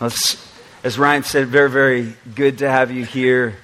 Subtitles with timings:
[0.00, 3.56] As Ryan said, very, very good to have you here.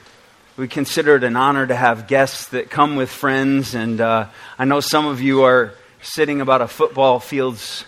[0.56, 4.26] We consider it an honor to have guests that come with friends, and uh,
[4.58, 7.84] I know some of you are sitting about a football field's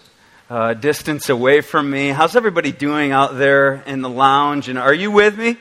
[0.49, 2.11] uh, distance away from me.
[2.11, 4.69] How's everybody doing out there in the lounge?
[4.69, 5.57] And are you with me?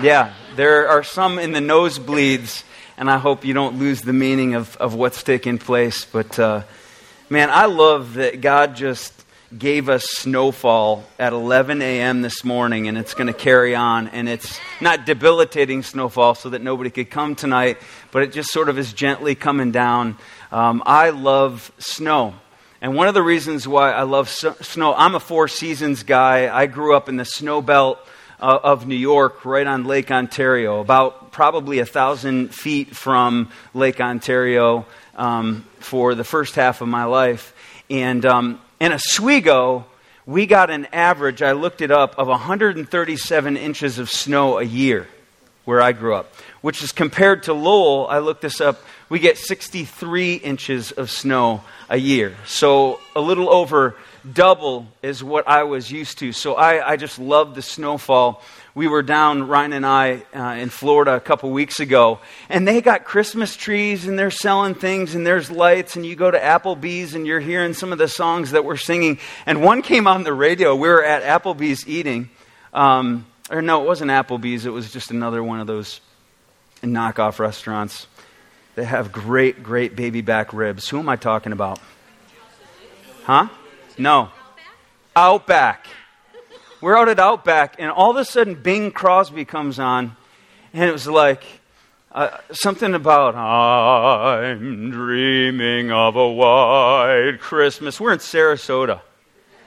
[0.00, 2.64] Yeah, there are some in the nosebleeds,
[2.96, 6.06] and I hope you don't lose the meaning of, of what's taking place.
[6.06, 6.62] But uh,
[7.28, 9.13] man, I love that God just
[9.58, 12.22] gave us snowfall at 11 a.m.
[12.22, 14.08] this morning, and it's going to carry on.
[14.08, 17.78] And it's not debilitating snowfall so that nobody could come tonight,
[18.10, 20.16] but it just sort of is gently coming down.
[20.50, 22.34] Um, I love snow.
[22.80, 26.54] And one of the reasons why I love so- snow, I'm a Four Seasons guy.
[26.54, 27.98] I grew up in the snow belt
[28.40, 34.00] uh, of New York, right on Lake Ontario, about probably a thousand feet from Lake
[34.00, 37.54] Ontario um, for the first half of my life.
[37.88, 39.86] And um, in Oswego,
[40.26, 45.06] we got an average, I looked it up, of 137 inches of snow a year
[45.64, 49.38] where I grew up, which is compared to Lowell, I looked this up, we get
[49.38, 52.36] 63 inches of snow a year.
[52.46, 53.96] So a little over
[54.32, 56.32] double is what I was used to.
[56.32, 58.42] So I, I just love the snowfall.
[58.74, 62.80] We were down, Ryan and I, uh, in Florida a couple weeks ago, and they
[62.80, 67.14] got Christmas trees and they're selling things and there's lights, and you go to Applebee's
[67.14, 69.18] and you're hearing some of the songs that we're singing.
[69.46, 70.74] And one came on the radio.
[70.74, 72.30] We were at Applebee's eating.
[72.72, 76.00] Um, or no, it wasn't Applebee's, it was just another one of those
[76.82, 78.06] knockoff restaurants.
[78.74, 80.88] They have great, great baby back ribs.
[80.88, 81.78] Who am I talking about?
[83.22, 83.48] Huh?
[83.96, 84.30] No.
[85.14, 85.86] Outback.
[86.80, 90.16] We're out at Outback, and all of a sudden Bing Crosby comes on,
[90.74, 91.42] and it was like
[92.12, 97.98] uh, something about, I'm dreaming of a white Christmas.
[98.00, 99.00] We're in Sarasota.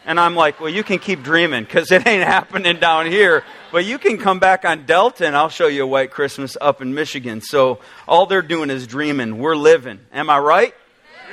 [0.07, 3.43] And I'm like, well, you can keep dreaming because it ain't happening down here.
[3.73, 6.81] But you can come back on Delta and I'll show you a white Christmas up
[6.81, 7.41] in Michigan.
[7.41, 9.37] So all they're doing is dreaming.
[9.37, 9.99] We're living.
[10.13, 10.73] Am I right?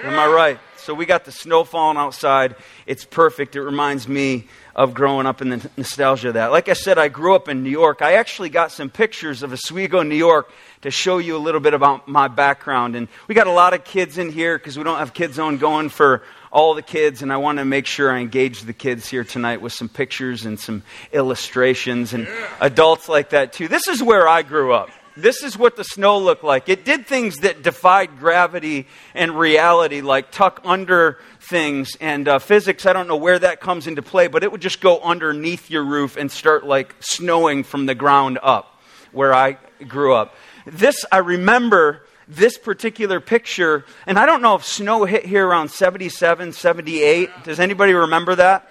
[0.02, 0.58] Am I right?
[0.76, 2.56] So we got the snow falling outside.
[2.84, 3.54] It's perfect.
[3.54, 6.50] It reminds me of growing up in the nostalgia of that.
[6.50, 8.02] Like I said, I grew up in New York.
[8.02, 10.50] I actually got some pictures of Oswego, New York
[10.82, 12.96] to show you a little bit about my background.
[12.96, 15.58] And we got a lot of kids in here because we don't have Kids Zone
[15.58, 16.22] going for
[16.54, 19.60] all the kids, and I want to make sure I engage the kids here tonight
[19.60, 22.28] with some pictures and some illustrations and
[22.60, 23.66] adults like that too.
[23.66, 24.88] This is where I grew up.
[25.16, 26.68] This is what the snow looked like.
[26.68, 32.86] It did things that defied gravity and reality, like tuck under things and uh, physics.
[32.86, 35.84] I don't know where that comes into play, but it would just go underneath your
[35.84, 40.36] roof and start like snowing from the ground up where I grew up.
[40.66, 45.70] This, I remember this particular picture, and I don't know if snow hit here around
[45.70, 47.30] 77, 78.
[47.44, 48.68] Does anybody remember that?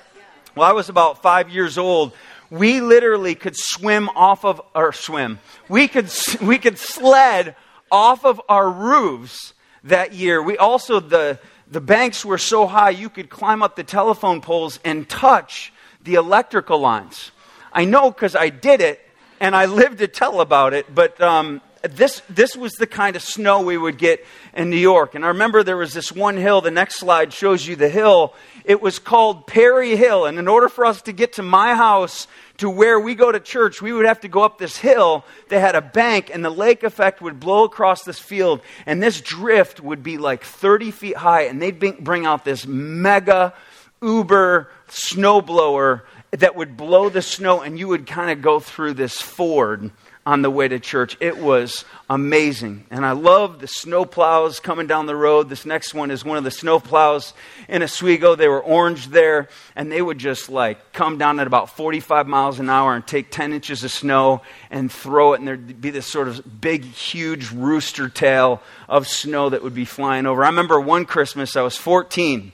[0.56, 2.14] Well, I was about five years old.
[2.50, 7.56] We literally could swim off of, or swim, we could, we could sled
[7.92, 9.54] off of our roofs
[9.84, 10.42] that year.
[10.42, 11.40] We also, the,
[11.70, 16.16] the banks were so high you could climb up the telephone poles and touch the
[16.16, 17.32] electrical lines.
[17.72, 19.00] I know because I did it
[19.40, 23.22] and I lived to tell about it, but um, this, this was the kind of
[23.22, 25.16] snow we would get in New York.
[25.16, 28.34] And I remember there was this one hill, the next slide shows you the hill.
[28.64, 30.26] It was called Perry Hill.
[30.26, 32.28] And in order for us to get to my house,
[32.58, 35.26] to where we go to church, we would have to go up this hill.
[35.50, 38.62] They had a bank, and the lake effect would blow across this field.
[38.86, 41.44] And this drift would be like 30 feet high.
[41.44, 43.54] And they'd bring out this mega,
[44.02, 49.22] uber snowblower that would blow the snow, and you would kind of go through this
[49.22, 49.92] ford
[50.26, 51.18] on the way to church.
[51.20, 52.86] It was amazing.
[52.90, 55.50] And I love the snow plows coming down the road.
[55.50, 57.34] This next one is one of the snow plows
[57.68, 58.36] in Oswego.
[58.36, 62.60] They were orange there, and they would just like come down at about 45 miles
[62.60, 64.42] an hour and take 10 inches of snow
[64.72, 69.50] and throw it, and there'd be this sort of big, huge rooster tail of snow
[69.50, 70.46] that would be flying over.
[70.46, 72.54] I remember one Christmas, I was 14,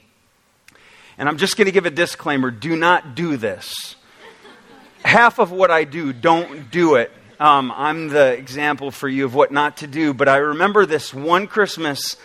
[1.19, 3.95] and I'm just going to give a disclaimer do not do this.
[5.05, 9.33] Half of what I do, don't do it um, I'm the example for you of
[9.33, 10.13] what not to do.
[10.13, 12.17] But I remember this one Christmas,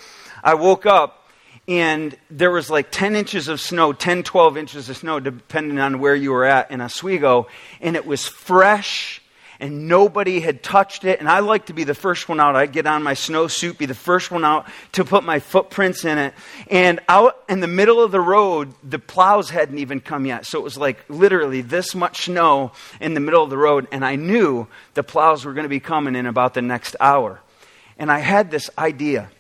[0.43, 1.29] I woke up
[1.67, 5.99] and there was like 10 inches of snow, 10, 12 inches of snow, depending on
[5.99, 7.47] where you were at in Oswego.
[7.81, 9.23] And it was fresh
[9.61, 11.21] and nobody had touched it.
[11.21, 12.56] And I like to be the first one out.
[12.56, 16.19] I'd get on my snowsuit, be the first one out to put my footprints in
[16.19, 16.35] it.
[16.71, 20.47] And out in the middle of the road, the plows hadn't even come yet.
[20.47, 23.87] So it was like literally this much snow in the middle of the road.
[23.93, 27.41] And I knew the plows were going to be coming in about the next hour.
[27.99, 29.31] And I had this idea.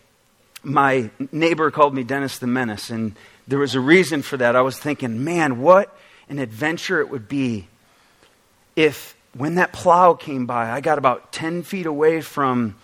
[0.62, 2.90] My neighbor called me Dennis the Menace.
[2.90, 3.16] And
[3.46, 4.56] there was a reason for that.
[4.56, 5.94] I was thinking, man, what
[6.28, 7.68] an adventure it would be
[8.76, 12.76] if, when that plow came by, I got about 10 feet away from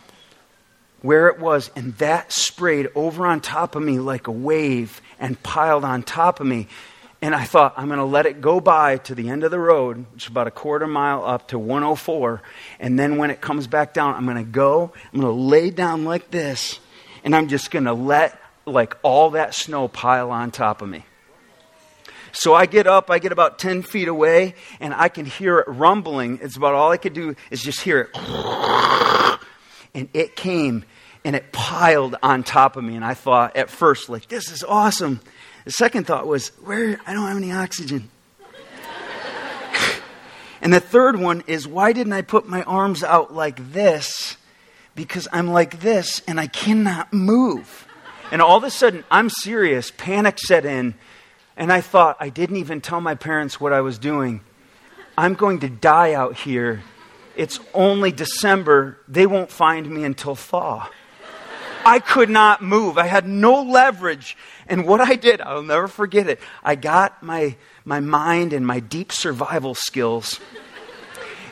[1.02, 5.42] where it was, and that sprayed over on top of me like a wave and
[5.42, 6.68] piled on top of me.
[7.22, 9.58] And I thought, I'm going to let it go by to the end of the
[9.58, 12.42] road, which is about a quarter mile up to 104.
[12.78, 15.70] And then when it comes back down, I'm going to go, I'm going to lay
[15.70, 16.80] down like this,
[17.24, 21.04] and I'm just going to let like all that snow pile on top of me.
[22.32, 25.68] So I get up, I get about 10 feet away, and I can hear it
[25.68, 26.38] rumbling.
[26.42, 28.16] It's about all I could do is just hear it.
[29.94, 30.84] And it came
[31.24, 32.96] and it piled on top of me.
[32.96, 35.20] And I thought at first, like, this is awesome.
[35.64, 37.00] The second thought was, where?
[37.06, 38.08] I don't have any oxygen.
[40.62, 44.36] and the third one is, why didn't I put my arms out like this?
[44.94, 47.86] Because I'm like this and I cannot move.
[48.32, 49.90] And all of a sudden, I'm serious.
[49.90, 50.94] Panic set in.
[51.60, 54.40] And I thought, I didn't even tell my parents what I was doing.
[55.18, 56.82] I'm going to die out here.
[57.36, 58.96] It's only December.
[59.06, 60.88] They won't find me until thaw.
[61.84, 62.96] I could not move.
[62.96, 64.38] I had no leverage.
[64.68, 66.40] And what I did, I'll never forget it.
[66.64, 70.40] I got my, my mind and my deep survival skills,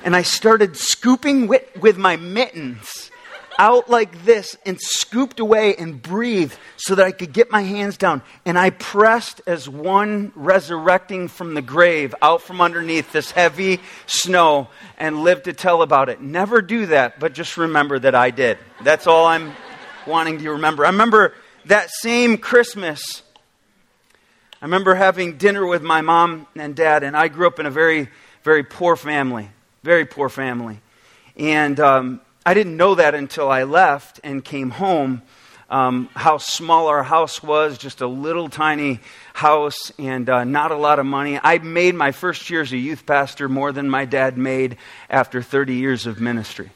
[0.03, 3.11] and I started scooping with, with my mittens
[3.59, 7.97] out like this and scooped away and breathed so that I could get my hands
[7.97, 8.23] down.
[8.45, 14.69] And I pressed as one resurrecting from the grave out from underneath this heavy snow
[14.97, 16.21] and lived to tell about it.
[16.21, 18.59] Never do that, but just remember that I did.
[18.83, 19.53] That's all I'm
[20.07, 20.87] wanting to remember.
[20.87, 21.35] I remember
[21.67, 23.23] that same Christmas.
[24.61, 27.71] I remember having dinner with my mom and dad, and I grew up in a
[27.71, 28.09] very,
[28.43, 29.51] very poor family.
[29.83, 30.81] Very poor family.
[31.37, 35.23] And um, I didn't know that until I left and came home.
[35.71, 39.01] Um, how small our house was, just a little tiny
[39.35, 41.39] house and uh, not a lot of money.
[41.43, 44.79] I made my first year as a youth pastor more than my dad made
[45.11, 46.71] after 30 years of ministry.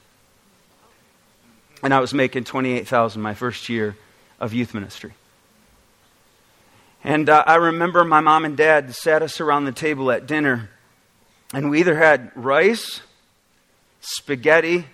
[1.83, 3.97] And I was making 28,000 my first year
[4.39, 5.15] of youth ministry.
[7.05, 10.71] And uh, I remember my mom and dad sat us around the table at dinner,
[11.53, 13.01] and we either had rice,
[14.01, 14.87] spaghetti,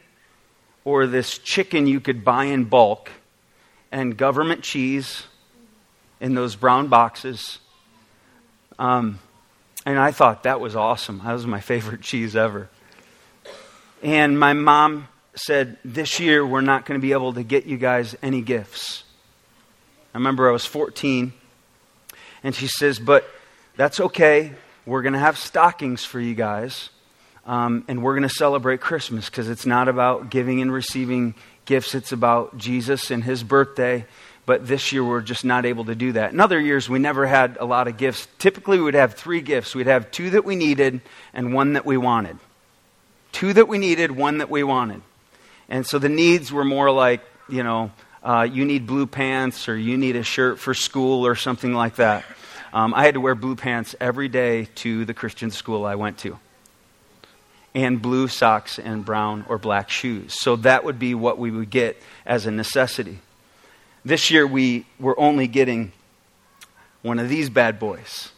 [0.88, 3.10] or this chicken you could buy in bulk
[3.92, 5.24] and government cheese
[6.18, 7.58] in those brown boxes.
[8.78, 9.18] Um,
[9.84, 11.20] and I thought that was awesome.
[11.22, 12.70] That was my favorite cheese ever.
[14.02, 17.76] And my mom said, This year we're not going to be able to get you
[17.76, 19.04] guys any gifts.
[20.14, 21.34] I remember I was 14.
[22.42, 23.28] And she says, But
[23.76, 24.54] that's okay.
[24.86, 26.88] We're going to have stockings for you guys.
[27.48, 31.34] Um, and we're going to celebrate Christmas because it's not about giving and receiving
[31.64, 34.04] gifts, it's about Jesus and his birthday.
[34.44, 36.32] But this year we're just not able to do that.
[36.32, 38.28] In other years, we never had a lot of gifts.
[38.38, 39.74] Typically, we would have three gifts.
[39.74, 41.00] We'd have two that we needed
[41.32, 42.38] and one that we wanted.
[43.32, 45.00] Two that we needed, one that we wanted.
[45.70, 47.92] And so the needs were more like, you know,
[48.22, 51.96] uh, you need blue pants or you need a shirt for school or something like
[51.96, 52.24] that.
[52.74, 56.18] Um, I had to wear blue pants every day to the Christian school I went
[56.18, 56.38] to
[57.84, 60.34] and blue socks and brown or black shoes.
[60.40, 63.18] So that would be what we would get as a necessity.
[64.04, 65.92] This year we were only getting
[67.02, 68.30] one of these bad boys.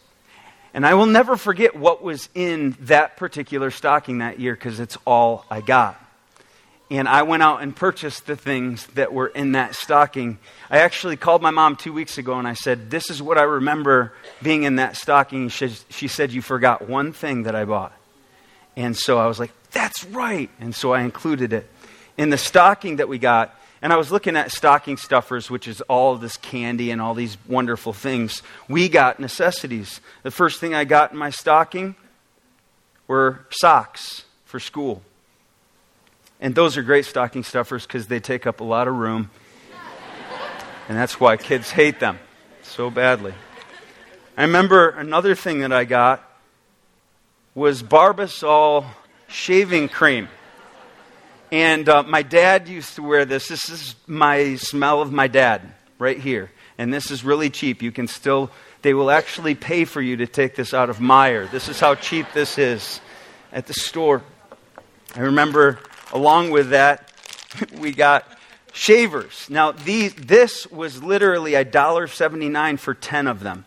[0.74, 4.98] And I will never forget what was in that particular stocking that year because it's
[5.06, 5.98] all I got.
[6.90, 10.38] And I went out and purchased the things that were in that stocking.
[10.68, 13.42] I actually called my mom two weeks ago and I said, This is what I
[13.42, 14.12] remember
[14.42, 15.48] being in that stocking.
[15.48, 17.92] She, she said, You forgot one thing that I bought.
[18.76, 20.50] And so I was like, that's right.
[20.60, 21.68] And so I included it
[22.16, 23.54] in the stocking that we got.
[23.82, 27.38] And I was looking at stocking stuffers, which is all this candy and all these
[27.48, 28.42] wonderful things.
[28.68, 30.00] We got necessities.
[30.22, 31.94] The first thing I got in my stocking
[33.06, 35.02] were socks for school.
[36.40, 39.30] And those are great stocking stuffers because they take up a lot of room.
[40.88, 42.18] And that's why kids hate them
[42.62, 43.34] so badly.
[44.36, 46.29] I remember another thing that I got
[47.54, 48.86] was Barbasol
[49.28, 50.28] shaving cream.
[51.52, 53.48] And uh, my dad used to wear this.
[53.48, 55.62] This is my smell of my dad
[55.98, 56.50] right here.
[56.78, 57.82] And this is really cheap.
[57.82, 58.50] You can still,
[58.82, 61.50] they will actually pay for you to take this out of Meijer.
[61.50, 63.00] This is how cheap this is
[63.52, 64.22] at the store.
[65.16, 65.80] I remember,
[66.12, 67.12] along with that,
[67.78, 68.26] we got
[68.72, 69.50] shavers.
[69.50, 73.64] Now, these, this was literally $1.79 for 10 of them.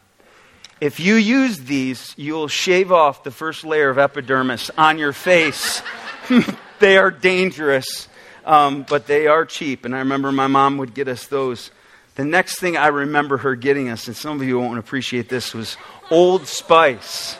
[0.82, 5.82] If you use these, you'll shave off the first layer of epidermis on your face.
[6.80, 8.08] they are dangerous,
[8.46, 9.86] um, but they are cheap.
[9.86, 11.72] And I remember my mom would get us those.
[12.16, 15.54] The next thing I remember her getting us, and some of you won't appreciate this,
[15.54, 15.78] was
[16.12, 17.38] Old Spice.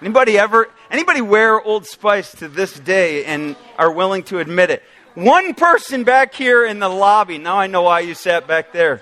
[0.00, 4.82] Anybody ever, anybody wear Old Spice to this day and are willing to admit it?
[5.14, 7.38] One person back here in the lobby.
[7.38, 9.00] Now I know why you sat back there.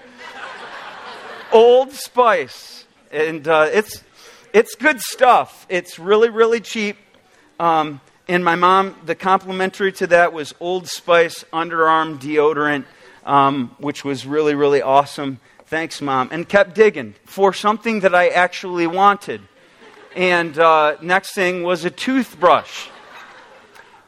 [1.53, 2.84] Old Spice.
[3.15, 4.03] And uh, it's,
[4.53, 5.67] it's good stuff.
[5.69, 6.97] It's really, really cheap.
[7.61, 12.87] Um, and my mom, the complimentary to that was Old Spice underarm deodorant,
[13.25, 15.39] um, which was really, really awesome.
[15.67, 16.29] Thanks, Mom.
[16.33, 19.43] And kept digging for something that I actually wanted.
[20.17, 22.89] And uh, next thing was a toothbrush.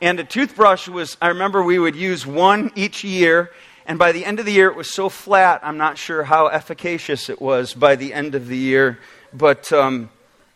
[0.00, 3.52] And a toothbrush was, I remember we would use one each year.
[3.86, 6.48] And by the end of the year, it was so flat, I'm not sure how
[6.48, 8.98] efficacious it was by the end of the year.
[9.32, 10.10] But um,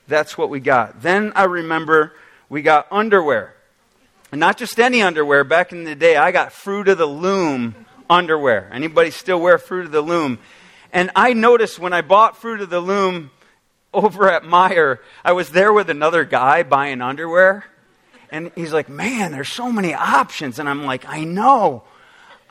[0.09, 1.01] that's what we got.
[1.01, 2.13] Then I remember
[2.49, 3.55] we got underwear.
[4.33, 5.45] And not just any underwear.
[5.45, 8.69] Back in the day, I got Fruit of the Loom underwear.
[8.73, 10.39] Anybody still wear Fruit of the Loom?
[10.93, 13.31] And I noticed when I bought Fruit of the Loom,
[13.93, 17.65] over at Meijer, I was there with another guy buying underwear.
[18.31, 20.59] And he's like, man, there's so many options.
[20.59, 21.83] And I'm like, I know.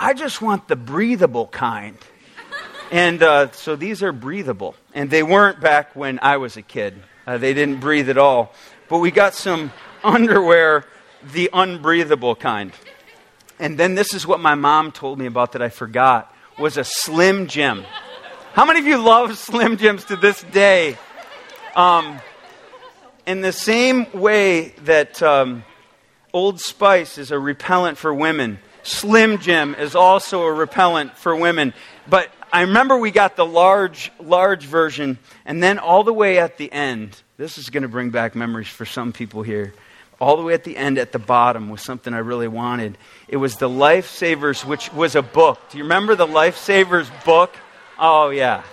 [0.01, 1.97] I just want the breathable kind.
[2.89, 4.75] And uh, so these are breathable.
[4.93, 6.95] And they weren't back when I was a kid,
[7.27, 8.53] uh, they didn't breathe at all.
[8.87, 9.71] But we got some
[10.03, 10.85] underwear,
[11.33, 12.71] the unbreathable kind.
[13.59, 16.83] And then this is what my mom told me about that I forgot was a
[16.85, 17.83] Slim Jim.
[18.53, 20.97] How many of you love Slim Jims to this day?
[21.75, 22.19] Um,
[23.27, 25.63] in the same way that um,
[26.33, 31.73] Old Spice is a repellent for women, Slim Jim is also a repellent for women.
[32.07, 36.57] But I remember we got the large, large version, and then all the way at
[36.57, 39.73] the end, this is going to bring back memories for some people here.
[40.19, 42.97] All the way at the end, at the bottom, was something I really wanted.
[43.27, 45.59] It was the Lifesavers, which was a book.
[45.69, 47.55] Do you remember the Lifesavers book?
[47.97, 48.63] Oh, yeah.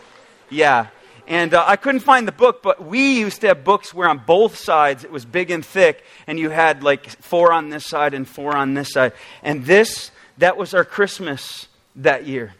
[0.50, 0.88] Yeah.
[1.26, 4.18] And uh, I couldn't find the book, but we used to have books where on
[4.18, 8.14] both sides it was big and thick, and you had like four on this side
[8.14, 9.12] and four on this side.
[9.42, 11.66] And this, that was our Christmas
[11.96, 12.54] that year.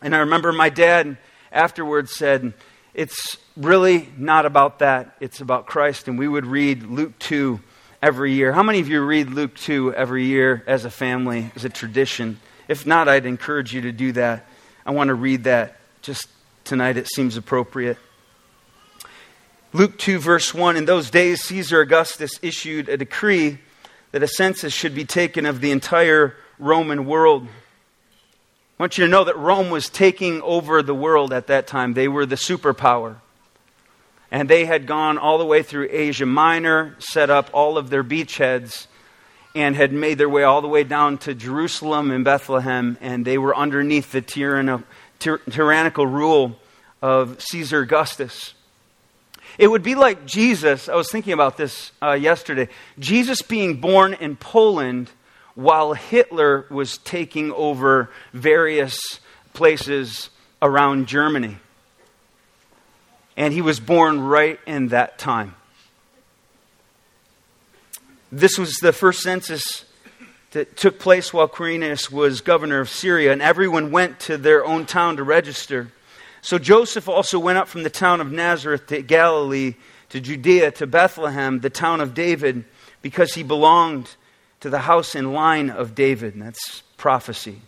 [0.00, 1.18] And I remember my dad
[1.50, 2.54] afterwards said,
[2.94, 6.08] It's really not about that, it's about Christ.
[6.08, 7.60] And we would read Luke 2
[8.02, 8.52] every year.
[8.52, 12.40] How many of you read Luke 2 every year as a family, as a tradition?
[12.68, 14.46] If not, I'd encourage you to do that.
[14.86, 16.26] I want to read that just
[16.64, 17.98] tonight it seems appropriate.
[19.72, 23.58] Luke 2, verse 1 In those days, Caesar Augustus issued a decree
[24.10, 27.48] that a census should be taken of the entire Roman world.
[28.78, 31.94] I want you to know that Rome was taking over the world at that time.
[31.94, 33.16] They were the superpower.
[34.30, 38.04] And they had gone all the way through Asia Minor, set up all of their
[38.04, 38.86] beachheads,
[39.54, 42.98] and had made their way all the way down to Jerusalem and Bethlehem.
[43.00, 44.22] And they were underneath the
[45.22, 46.58] tyranny tyrannical rule
[47.00, 48.54] of Caesar Augustus.
[49.58, 54.14] It would be like Jesus, I was thinking about this uh, yesterday, Jesus being born
[54.14, 55.10] in Poland
[55.54, 59.20] while Hitler was taking over various
[59.52, 60.30] places
[60.62, 61.58] around Germany.
[63.36, 65.54] And he was born right in that time.
[68.30, 69.84] This was the first census
[70.52, 74.86] that took place while Quirinius was governor of Syria, and everyone went to their own
[74.86, 75.90] town to register.
[76.40, 79.74] So Joseph also went up from the town of Nazareth to Galilee,
[80.10, 82.64] to Judea, to Bethlehem, the town of David,
[83.00, 84.14] because he belonged
[84.60, 86.34] to the house and line of David.
[86.36, 87.60] That's prophecy.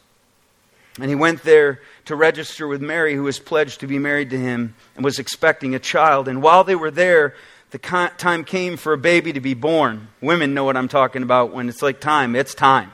[1.00, 4.38] And he went there to register with Mary, who was pledged to be married to
[4.38, 6.28] him and was expecting a child.
[6.28, 7.34] And while they were there,
[7.75, 10.07] the time came for a baby to be born.
[10.21, 12.37] Women know what I'm talking about when it's like time.
[12.37, 12.93] It's time.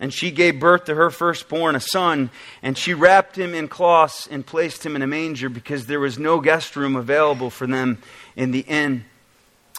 [0.00, 2.30] And she gave birth to her firstborn, a son,
[2.62, 6.18] and she wrapped him in cloths and placed him in a manger because there was
[6.18, 7.98] no guest room available for them
[8.34, 9.04] in the inn.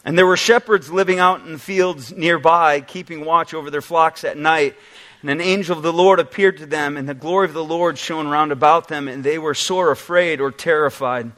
[0.06, 4.24] And there were shepherds living out in the fields nearby, keeping watch over their flocks
[4.24, 4.76] at night.
[5.22, 7.98] And an angel of the Lord appeared to them, and the glory of the Lord
[7.98, 11.32] shone round about them, and they were sore afraid or terrified.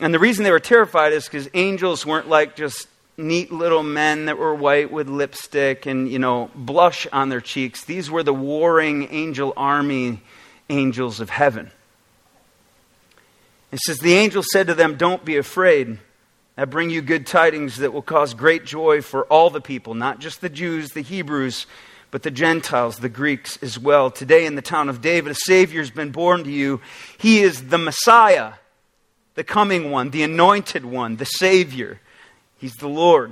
[0.00, 2.86] And the reason they were terrified is because angels weren't like just
[3.16, 7.84] neat little men that were white with lipstick and, you know, blush on their cheeks.
[7.84, 10.22] These were the warring angel army
[10.70, 11.70] angels of heaven.
[13.72, 15.98] It says, The angel said to them, Don't be afraid.
[16.56, 20.20] I bring you good tidings that will cause great joy for all the people, not
[20.20, 21.66] just the Jews, the Hebrews,
[22.10, 24.10] but the Gentiles, the Greeks as well.
[24.10, 26.80] Today in the town of David, a Savior has been born to you.
[27.18, 28.54] He is the Messiah
[29.38, 32.00] the coming one, the anointed one, the Savior.
[32.56, 33.30] He's the Lord.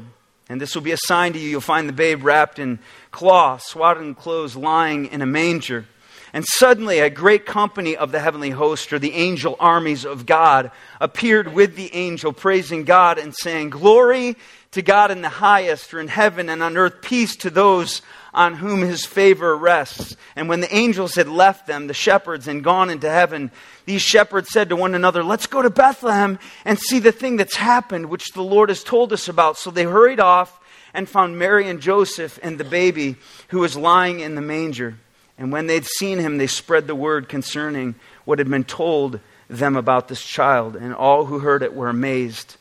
[0.48, 1.50] And this will be a sign to you.
[1.50, 2.78] You'll find the babe wrapped in
[3.10, 5.84] cloth, swaddled in clothes, lying in a manger.
[6.32, 10.70] And suddenly, a great company of the heavenly host, or the angel armies of God,
[11.00, 14.36] appeared with the angel, praising God and saying, Glory
[14.70, 18.00] to God in the highest, or in heaven and on earth, peace to those
[18.36, 20.14] on whom his favor rests.
[20.36, 23.50] And when the angels had left them, the shepherds, and gone into heaven,
[23.86, 27.56] these shepherds said to one another, Let's go to Bethlehem and see the thing that's
[27.56, 29.56] happened, which the Lord has told us about.
[29.56, 30.60] So they hurried off
[30.92, 33.16] and found Mary and Joseph and the baby
[33.48, 34.98] who was lying in the manger.
[35.38, 37.94] And when they'd seen him, they spread the word concerning
[38.26, 40.76] what had been told them about this child.
[40.76, 42.56] And all who heard it were amazed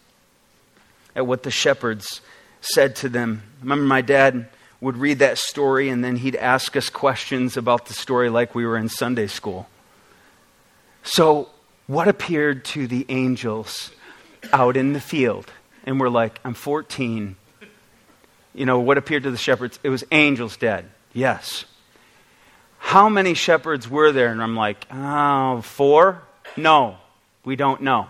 [1.17, 2.21] at what the shepherds
[2.61, 3.43] said to them.
[3.59, 4.47] I remember my dad
[4.85, 8.67] would read that story and then he'd ask us questions about the story like we
[8.67, 9.67] were in Sunday school.
[11.01, 11.49] So,
[11.87, 13.89] what appeared to the angels
[14.53, 15.51] out in the field?
[15.87, 17.35] And we're like, I'm 14.
[18.53, 19.79] You know, what appeared to the shepherds?
[19.81, 20.85] It was angels dead.
[21.13, 21.65] Yes.
[22.77, 24.31] How many shepherds were there?
[24.31, 26.21] And I'm like, oh, four?
[26.55, 26.97] No,
[27.43, 28.07] we don't know.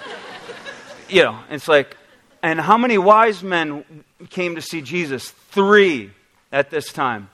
[1.10, 1.94] you know, it's like,
[2.42, 5.34] and how many wise men came to see Jesus?
[5.52, 6.10] Three
[6.50, 7.30] at this time.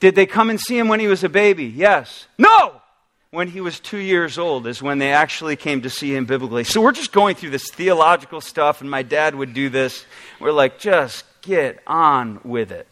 [0.00, 1.66] Did they come and see him when he was a baby?
[1.66, 2.26] Yes.
[2.36, 2.80] No!
[3.30, 6.64] When he was two years old is when they actually came to see him biblically.
[6.64, 10.04] So we're just going through this theological stuff, and my dad would do this.
[10.40, 12.86] We're like, just get on with it.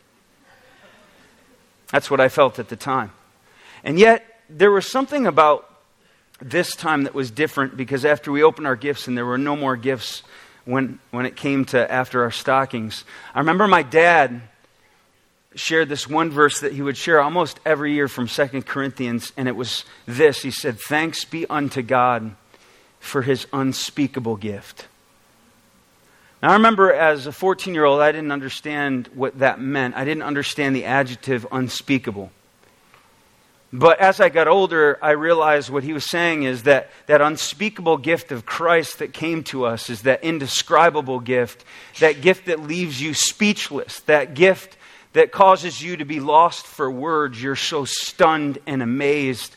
[1.90, 3.10] That's what I felt at the time.
[3.82, 5.68] And yet, there was something about
[6.40, 9.56] this time that was different because after we opened our gifts and there were no
[9.56, 10.22] more gifts
[10.64, 13.05] when, when it came to after our stockings.
[13.35, 14.43] I remember my dad
[15.55, 19.49] shared this one verse that he would share almost every year from Second Corinthians, and
[19.49, 20.43] it was this.
[20.43, 22.37] He said, Thanks be unto God
[23.00, 24.87] for his unspeakable gift.
[26.43, 29.97] Now, I remember as a 14 year old, I didn't understand what that meant.
[29.97, 32.31] I didn't understand the adjective unspeakable.
[33.73, 37.99] But as I got older, I realized what he was saying is that that unspeakable
[37.99, 41.65] gift of Christ that came to us is that indescribable gift,
[42.00, 44.76] that gift that leaves you speechless, that gift
[45.13, 47.41] that causes you to be lost for words.
[47.41, 49.54] You're so stunned and amazed.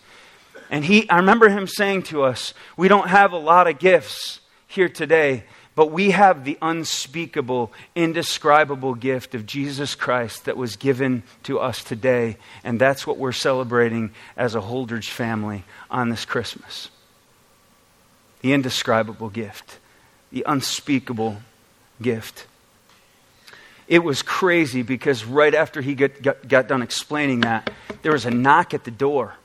[0.69, 4.41] And he, I remember him saying to us, We don't have a lot of gifts
[4.67, 5.43] here today,
[5.75, 11.83] but we have the unspeakable, indescribable gift of Jesus Christ that was given to us
[11.83, 12.37] today.
[12.63, 16.89] And that's what we're celebrating as a Holdridge family on this Christmas.
[18.41, 19.79] The indescribable gift,
[20.31, 21.37] the unspeakable
[22.01, 22.45] gift.
[23.87, 27.71] It was crazy because right after he got, got, got done explaining that,
[28.03, 29.35] there was a knock at the door.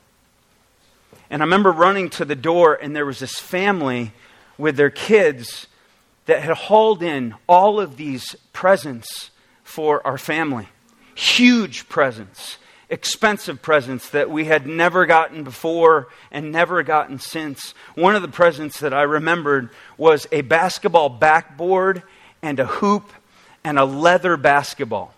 [1.31, 4.13] And I remember running to the door, and there was this family
[4.57, 5.67] with their kids
[6.29, 9.31] that had hauled in all of these presents
[9.63, 10.69] for our family.
[11.15, 17.73] Huge presents, expensive presents that we had never gotten before and never gotten since.
[17.95, 22.03] One of the presents that I remembered was a basketball backboard
[22.43, 23.11] and a hoop
[23.63, 25.15] and a leather basketball.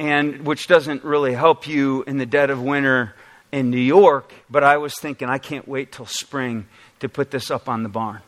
[0.00, 3.14] And which doesn't really help you in the dead of winter
[3.52, 6.66] in New York, but I was thinking, I can't wait till spring
[6.98, 8.20] to put this up on the barn.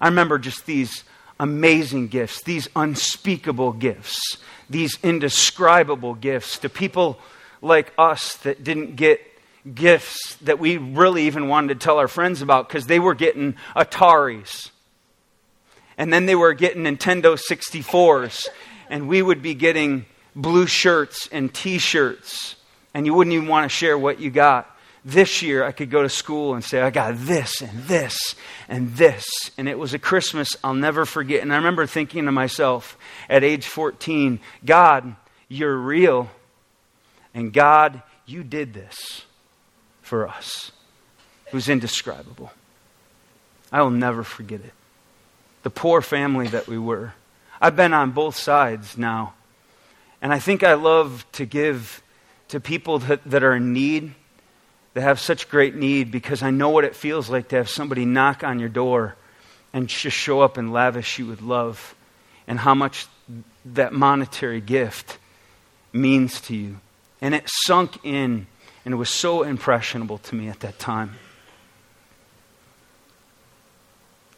[0.00, 1.04] I remember just these
[1.38, 7.18] amazing gifts, these unspeakable gifts, these indescribable gifts to people
[7.62, 9.20] like us that didn't get
[9.74, 13.54] gifts that we really even wanted to tell our friends about because they were getting
[13.74, 14.70] Ataris.
[15.98, 18.48] And then they were getting Nintendo 64s.
[18.88, 20.04] And we would be getting
[20.34, 22.56] blue shirts and t shirts.
[22.94, 24.75] And you wouldn't even want to share what you got
[25.06, 28.34] this year I could go to school and say, I got this and this
[28.68, 29.52] and this.
[29.56, 31.42] And it was a Christmas I'll never forget.
[31.42, 35.14] And I remember thinking to myself at age 14, God,
[35.48, 36.28] you're real.
[37.32, 39.22] And God, you did this
[40.02, 40.72] for us.
[41.46, 42.50] It was indescribable.
[43.70, 44.72] I will never forget it.
[45.62, 47.14] The poor family that we were.
[47.60, 49.34] I've been on both sides now.
[50.20, 52.02] And I think I love to give
[52.48, 54.14] to people that, that are in need
[54.96, 58.06] that have such great need because I know what it feels like to have somebody
[58.06, 59.14] knock on your door
[59.74, 61.94] and just show up and lavish you with love
[62.46, 63.06] and how much
[63.66, 65.18] that monetary gift
[65.92, 66.80] means to you.
[67.20, 68.46] And it sunk in
[68.86, 71.16] and it was so impressionable to me at that time.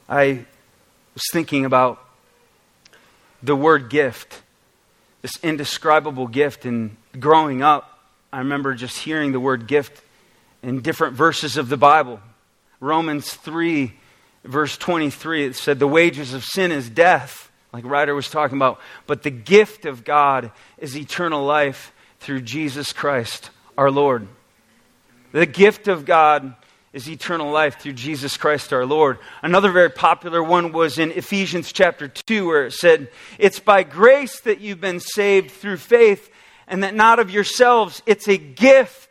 [0.08, 0.44] I
[1.14, 2.04] was thinking about
[3.44, 4.42] the word gift,
[5.22, 6.64] this indescribable gift.
[6.64, 8.00] And growing up,
[8.32, 10.02] I remember just hearing the word gift
[10.62, 12.20] in different verses of the Bible.
[12.80, 13.92] Romans 3,
[14.44, 18.80] verse 23, it said, The wages of sin is death, like Ryder was talking about,
[19.06, 24.26] but the gift of God is eternal life through Jesus Christ our Lord.
[25.32, 26.54] The gift of God
[26.92, 29.18] is eternal life through Jesus Christ our Lord.
[29.42, 34.40] Another very popular one was in Ephesians chapter 2, where it said, It's by grace
[34.40, 36.30] that you've been saved through faith,
[36.66, 38.02] and that not of yourselves.
[38.06, 39.07] It's a gift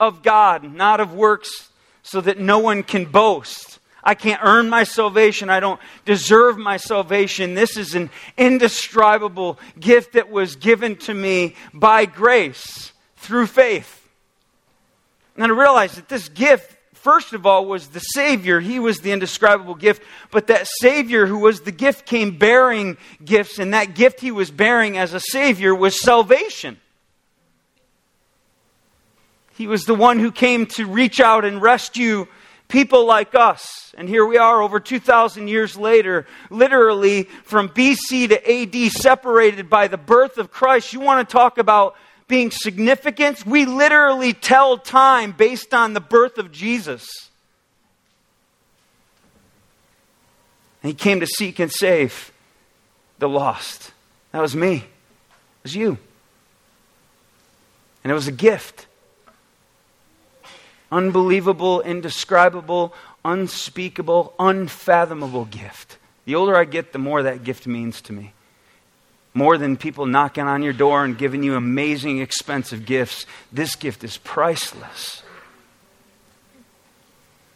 [0.00, 1.70] of God, not of works,
[2.02, 3.78] so that no one can boast.
[4.04, 5.48] I can't earn my salvation.
[5.48, 7.54] I don't deserve my salvation.
[7.54, 14.06] This is an indescribable gift that was given to me by grace through faith.
[15.34, 18.60] And I realized that this gift, first of all, was the Savior.
[18.60, 20.02] He was the indescribable gift.
[20.30, 24.50] But that Savior who was the gift came bearing gifts, and that gift he was
[24.50, 26.78] bearing as a Savior was salvation.
[29.54, 32.26] He was the one who came to reach out and rescue
[32.68, 33.94] people like us.
[33.96, 39.86] And here we are over 2,000 years later, literally from BC to AD, separated by
[39.86, 40.92] the birth of Christ.
[40.92, 41.94] You want to talk about
[42.26, 43.46] being significant?
[43.46, 47.30] We literally tell time based on the birth of Jesus.
[50.82, 52.32] And he came to seek and save
[53.20, 53.92] the lost.
[54.32, 54.78] That was me.
[54.78, 54.82] It
[55.62, 55.96] was you.
[58.02, 58.86] And it was a gift
[60.94, 65.98] unbelievable, indescribable, unspeakable, unfathomable gift.
[66.24, 68.32] The older I get, the more that gift means to me.
[69.34, 74.04] More than people knocking on your door and giving you amazing, expensive gifts, this gift
[74.04, 75.22] is priceless.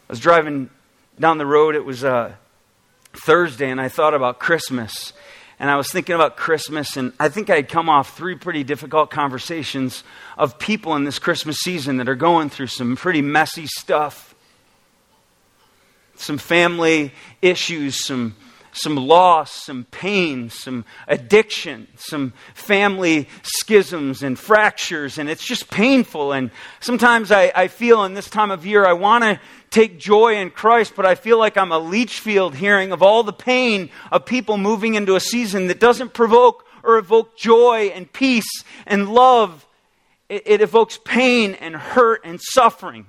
[0.09, 0.71] I was driving
[1.21, 2.33] down the road, it was uh,
[3.25, 5.13] Thursday, and I thought about Christmas
[5.61, 8.63] and I was thinking about Christmas, and I think I had come off three pretty
[8.63, 10.05] difficult conversations
[10.37, 14.35] of people in this Christmas season that are going through some pretty messy stuff.
[16.15, 18.37] Some family issues, some,
[18.73, 26.33] some loss, some pain, some addiction, some family schisms and fractures, and it's just painful.
[26.33, 26.51] And
[26.81, 30.51] sometimes I, I feel in this time of year I want to take joy in
[30.51, 34.25] Christ, but I feel like I'm a leach field hearing of all the pain of
[34.25, 39.67] people moving into a season that doesn't provoke or evoke joy and peace and love.
[40.29, 43.07] It, it evokes pain and hurt and suffering.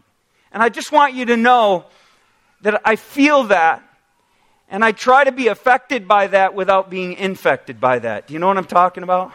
[0.51, 1.85] And I just want you to know
[2.61, 3.83] that I feel that.
[4.69, 8.27] And I try to be affected by that without being infected by that.
[8.27, 9.33] Do you know what I'm talking about?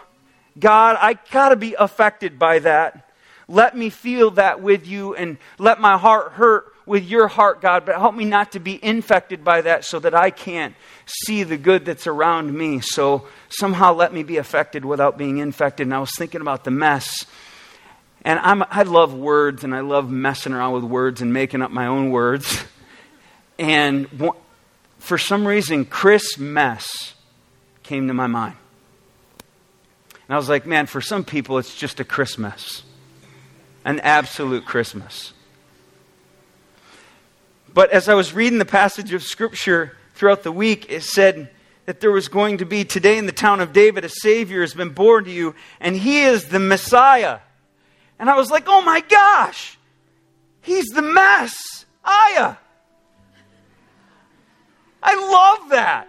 [0.58, 3.10] God, I got to be affected by that.
[3.48, 7.84] Let me feel that with you and let my heart hurt with your heart, God,
[7.84, 10.74] but help me not to be infected by that so that I can't
[11.06, 12.80] see the good that's around me.
[12.80, 15.86] So somehow let me be affected without being infected.
[15.86, 17.24] And I was thinking about the mess.
[18.22, 21.70] And I'm, I love words and I love messing around with words and making up
[21.70, 22.64] my own words.
[23.58, 24.34] And
[25.04, 27.14] for some reason, Chris Mess
[27.82, 28.56] came to my mind.
[30.26, 32.82] And I was like, man, for some people, it's just a Christmas,
[33.84, 35.34] an absolute Christmas.
[37.72, 41.50] But as I was reading the passage of Scripture throughout the week, it said
[41.84, 44.72] that there was going to be today in the town of David a Savior has
[44.72, 47.40] been born to you, and He is the Messiah.
[48.18, 49.76] And I was like, oh my gosh,
[50.62, 52.56] He's the Messiah.
[55.04, 56.08] I love that.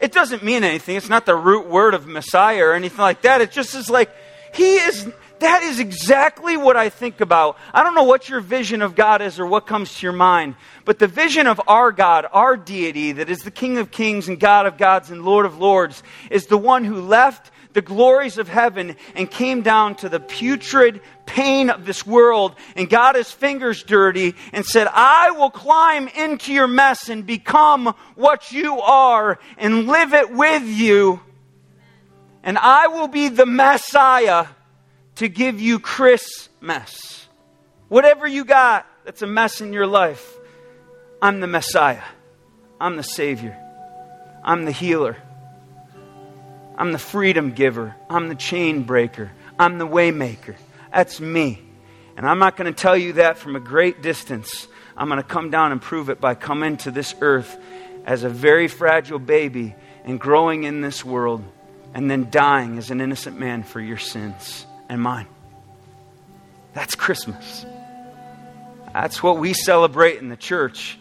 [0.00, 0.96] It doesn't mean anything.
[0.96, 3.42] It's not the root word of Messiah or anything like that.
[3.42, 4.10] It just is like,
[4.54, 5.06] He is
[5.40, 7.56] that is exactly what I think about.
[7.72, 10.54] I don't know what your vision of God is or what comes to your mind,
[10.84, 14.38] but the vision of our God, our deity, that is the King of kings and
[14.38, 18.48] God of gods and Lord of lords, is the one who left the glories of
[18.48, 23.82] heaven and came down to the putrid pain of this world and got his fingers
[23.82, 29.86] dirty and said, I will climb into your mess and become what you are and
[29.86, 31.20] live it with you.
[32.42, 34.46] And I will be the Messiah
[35.16, 37.28] to give you Christmas.
[37.88, 40.36] Whatever you got that's a mess in your life,
[41.22, 42.02] I'm the Messiah.
[42.80, 43.56] I'm the Savior.
[44.42, 45.16] I'm the healer.
[46.80, 47.94] I'm the freedom giver.
[48.08, 49.30] I'm the chain breaker.
[49.58, 50.54] I'm the waymaker.
[50.90, 51.60] That's me.
[52.16, 54.66] And I'm not going to tell you that from a great distance.
[54.96, 57.54] I'm going to come down and prove it by coming to this earth
[58.06, 61.44] as a very fragile baby and growing in this world
[61.92, 65.26] and then dying as an innocent man for your sins and mine.
[66.72, 67.66] That's Christmas.
[68.94, 70.98] That's what we celebrate in the church.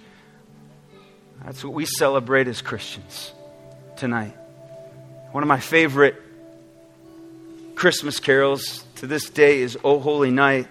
[1.45, 3.31] That's what we celebrate as Christians
[3.95, 4.35] tonight.
[5.31, 6.19] One of my favorite
[7.75, 10.67] Christmas carols to this day is O Holy Night.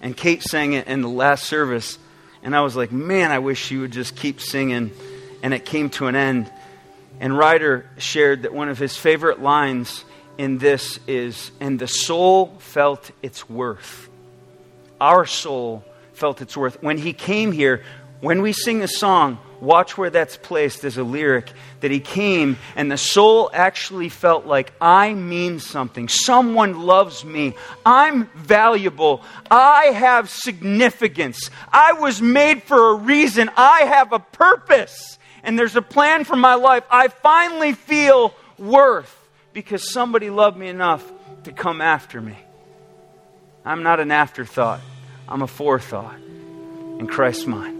[0.00, 1.98] And Kate sang it in the last service.
[2.44, 4.92] And I was like, man, I wish she would just keep singing.
[5.42, 6.52] And it came to an end.
[7.18, 10.04] And Ryder shared that one of his favorite lines
[10.38, 14.08] in this is, and the soul felt its worth.
[15.00, 16.80] Our soul felt its worth.
[16.80, 17.82] When he came here,
[18.20, 22.56] when we sing a song, watch where that's placed as a lyric that he came
[22.76, 26.08] and the soul actually felt like I mean something.
[26.08, 27.54] Someone loves me.
[27.84, 29.22] I'm valuable.
[29.50, 31.50] I have significance.
[31.72, 33.50] I was made for a reason.
[33.56, 35.18] I have a purpose.
[35.42, 36.84] And there's a plan for my life.
[36.90, 39.14] I finally feel worth
[39.52, 41.10] because somebody loved me enough
[41.44, 42.36] to come after me.
[43.64, 44.80] I'm not an afterthought,
[45.28, 46.16] I'm a forethought
[46.98, 47.77] in Christ's mind.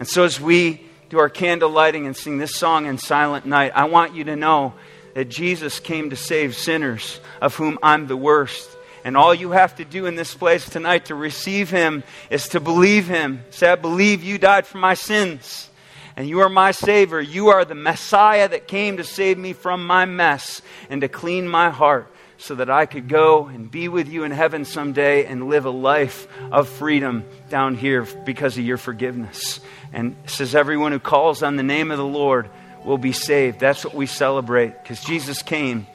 [0.00, 3.72] And so as we do our candle lighting and sing this song in Silent Night,
[3.74, 4.72] I want you to know
[5.14, 8.68] that Jesus came to save sinners, of whom I'm the worst.
[9.04, 12.60] And all you have to do in this place tonight to receive him is to
[12.60, 13.44] believe him.
[13.50, 15.68] Say, I believe you died for my sins
[16.16, 17.20] and you are my Savior.
[17.20, 21.46] You are the Messiah that came to save me from my mess and to clean
[21.46, 25.48] my heart so that I could go and be with you in heaven someday and
[25.48, 29.60] live a life of freedom down here because of your forgiveness.
[29.92, 32.48] And says, everyone who calls on the name of the Lord
[32.84, 33.60] will be saved.
[33.60, 35.86] That's what we celebrate because Jesus came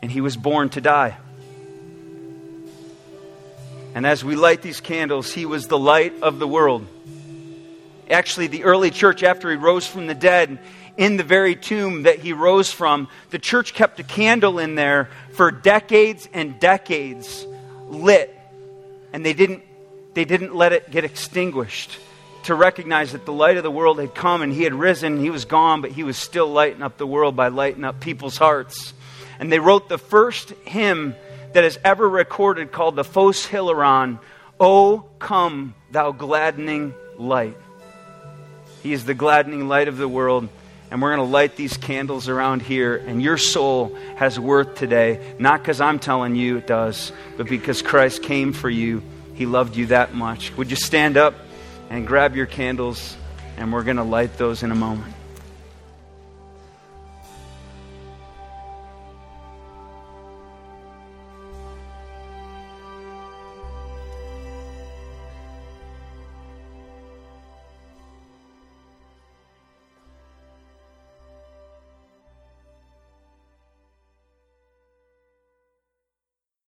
[0.00, 1.16] and he was born to die.
[3.94, 6.86] And as we light these candles, he was the light of the world
[8.10, 10.58] actually the early church, after he rose from the dead,
[10.96, 15.08] in the very tomb that he rose from, the church kept a candle in there
[15.38, 17.46] for decades and decades
[17.86, 18.36] lit.
[19.12, 19.62] And they didn't,
[20.14, 21.96] they didn't let it get extinguished
[22.42, 25.16] to recognize that the light of the world had come and he had risen.
[25.20, 28.36] He was gone, but he was still lighting up the world by lighting up people's
[28.36, 28.92] hearts.
[29.38, 31.14] And they wrote the first hymn
[31.52, 34.18] that is ever recorded called the Phos Hilaron,
[34.58, 37.56] O come, thou gladdening light.
[38.82, 40.48] He is the gladdening light of the world.
[40.90, 42.96] And we're going to light these candles around here.
[42.96, 47.82] And your soul has worth today, not because I'm telling you it does, but because
[47.82, 49.02] Christ came for you.
[49.34, 50.56] He loved you that much.
[50.56, 51.34] Would you stand up
[51.90, 53.16] and grab your candles?
[53.56, 55.14] And we're going to light those in a moment.